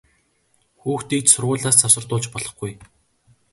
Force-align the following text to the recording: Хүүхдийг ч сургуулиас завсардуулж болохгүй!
Хүүхдийг 0.81 1.23
ч 1.25 1.27
сургуулиас 1.33 1.77
завсардуулж 1.79 2.25
болохгүй! 2.31 2.71